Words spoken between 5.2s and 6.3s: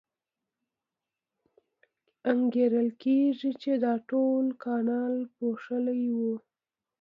پوښلی و.